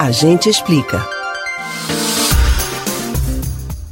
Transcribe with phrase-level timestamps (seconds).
[0.00, 1.06] A gente explica.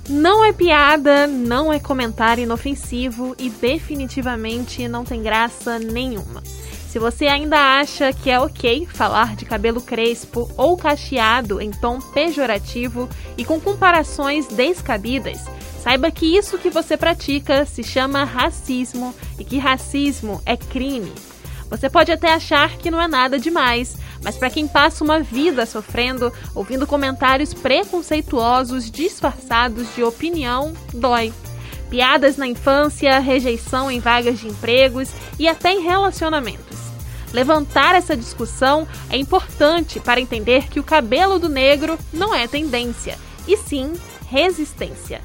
[0.09, 6.43] Não é piada, não é comentário inofensivo e definitivamente não tem graça nenhuma.
[6.89, 12.01] Se você ainda acha que é ok falar de cabelo crespo ou cacheado em tom
[12.01, 13.07] pejorativo
[13.37, 15.45] e com comparações descabidas,
[15.83, 21.13] saiba que isso que você pratica se chama racismo e que racismo é crime.
[21.69, 25.65] Você pode até achar que não é nada demais, mas para quem passa uma vida
[25.67, 31.33] sofrendo, ouvindo comentários preconceituosos disfarçados de opinião, dói.
[31.91, 36.79] Piadas na infância, rejeição em vagas de empregos e até em relacionamentos.
[37.33, 43.19] Levantar essa discussão é importante para entender que o cabelo do negro não é tendência,
[43.47, 43.93] e sim
[44.29, 45.21] resistência.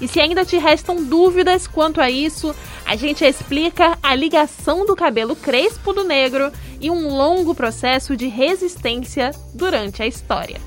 [0.00, 4.96] E se ainda te restam dúvidas quanto a isso, a gente explica a ligação do
[4.96, 10.60] cabelo crespo do negro e um longo processo de resistência durante a história.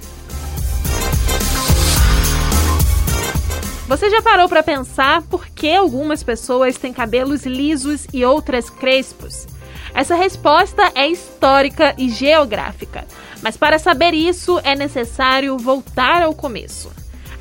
[3.88, 9.48] Você já parou para pensar por que algumas pessoas têm cabelos lisos e outras crespos?
[9.94, 13.08] Essa resposta é histórica e geográfica,
[13.42, 16.92] mas para saber isso é necessário voltar ao começo.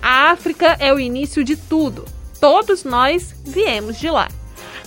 [0.01, 2.05] A África é o início de tudo.
[2.41, 4.29] Todos nós viemos de lá.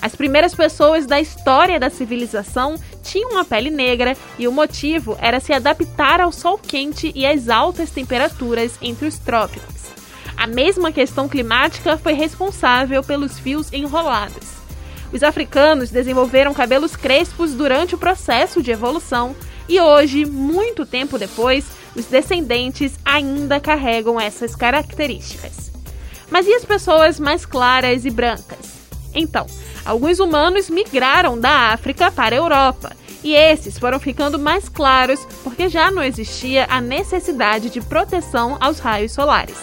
[0.01, 5.39] As primeiras pessoas da história da civilização tinham uma pele negra e o motivo era
[5.39, 9.75] se adaptar ao sol quente e às altas temperaturas entre os trópicos.
[10.37, 14.47] A mesma questão climática foi responsável pelos fios enrolados.
[15.11, 19.35] Os africanos desenvolveram cabelos crespos durante o processo de evolução
[19.67, 25.71] e hoje, muito tempo depois, os descendentes ainda carregam essas características.
[26.29, 28.58] Mas e as pessoas mais claras e brancas?
[29.13, 29.45] Então,
[29.85, 35.67] alguns humanos migraram da África para a Europa e esses foram ficando mais claros porque
[35.67, 39.57] já não existia a necessidade de proteção aos raios solares.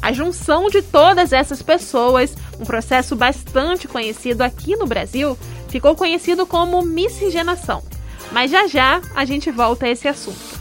[0.00, 5.38] A junção de todas essas pessoas, um processo bastante conhecido aqui no Brasil,
[5.68, 7.82] ficou conhecido como miscigenação.
[8.32, 10.51] Mas já já a gente volta a esse assunto.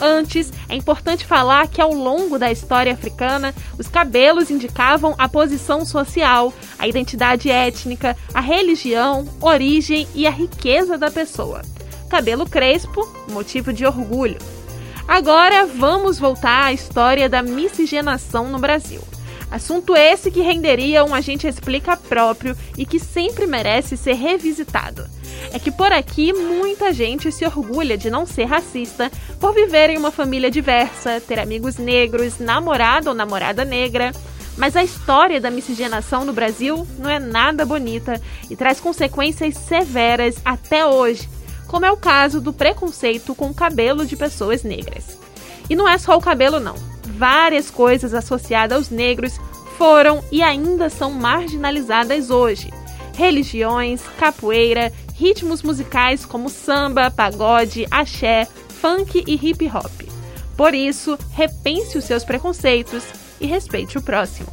[0.00, 5.84] Antes, é importante falar que ao longo da história africana, os cabelos indicavam a posição
[5.84, 11.62] social, a identidade étnica, a religião, origem e a riqueza da pessoa.
[12.08, 14.38] Cabelo crespo, motivo de orgulho.
[15.06, 19.00] Agora vamos voltar à história da miscigenação no Brasil.
[19.50, 25.06] Assunto esse que renderia um agente explica próprio e que sempre merece ser revisitado
[25.52, 29.10] é que por aqui muita gente se orgulha de não ser racista
[29.40, 34.12] por viver em uma família diversa, ter amigos negros, namorado ou namorada negra.
[34.56, 38.20] Mas a história da miscigenação no Brasil não é nada bonita
[38.50, 41.28] e traz consequências severas até hoje,
[41.68, 45.16] como é o caso do preconceito com o cabelo de pessoas negras.
[45.70, 46.74] E não é só o cabelo, não.
[47.18, 49.40] Várias coisas associadas aos negros
[49.76, 52.72] foram e ainda são marginalizadas hoje.
[53.16, 58.46] Religiões, capoeira, ritmos musicais como samba, pagode, axé,
[58.80, 60.08] funk e hip hop.
[60.56, 63.02] Por isso, repense os seus preconceitos
[63.40, 64.46] e respeite o próximo.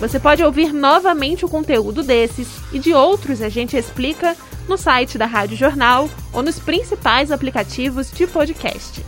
[0.00, 4.36] Você pode ouvir novamente o conteúdo desses e de outros a gente explica
[4.68, 9.04] no site da Rádio Jornal ou nos principais aplicativos de podcast: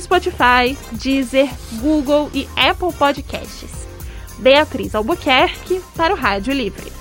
[0.00, 1.48] Spotify, Deezer,
[1.80, 3.88] Google e Apple Podcasts.
[4.38, 6.99] Beatriz Albuquerque para o Rádio Livre.